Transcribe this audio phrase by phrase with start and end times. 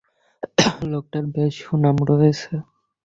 [0.91, 2.53] লোকটার বেশ সুনাম রয়েছে।